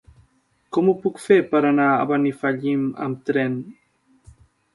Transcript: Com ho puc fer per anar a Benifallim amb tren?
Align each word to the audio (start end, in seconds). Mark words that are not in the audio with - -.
Com 0.77 0.87
ho 0.87 0.95
puc 1.03 1.21
fer 1.25 1.37
per 1.51 1.61
anar 1.69 1.89
a 1.99 2.07
Benifallim 2.13 2.89
amb 3.09 3.21
tren? 3.29 3.61